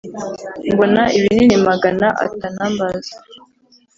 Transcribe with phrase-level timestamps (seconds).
[0.73, 3.07] mbona ibinini magana atanumbers